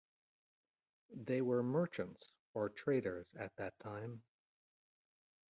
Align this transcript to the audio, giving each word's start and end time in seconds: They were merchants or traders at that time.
They 1.13 1.41
were 1.43 1.61
merchants 1.61 2.33
or 2.55 2.69
traders 2.71 3.27
at 3.37 3.55
that 3.57 3.77
time. 3.81 4.23